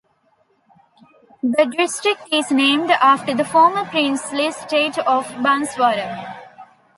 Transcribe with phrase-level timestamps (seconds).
[1.43, 6.37] The district is named after the former Princely State of Banswara.